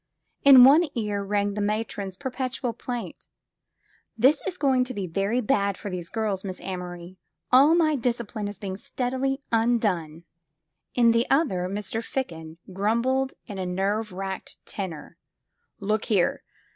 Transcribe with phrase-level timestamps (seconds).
[0.43, 3.27] In one ear rang the matron's perpetual plaint:
[4.17, 7.17] This is going to be very bad for these girla, Miss Amory.
[7.51, 10.23] All my discipline is being steadily undone!"
[10.95, 12.01] 193 SQUARE PEGGY In the other, Mr.
[12.03, 15.17] Ficken grumbled in a nerve racked tenor:
[15.79, 16.41] "Look here